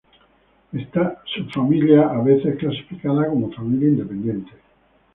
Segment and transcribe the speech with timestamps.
[0.71, 4.51] Esta subfamilia a veces es clasificada como familia independiente.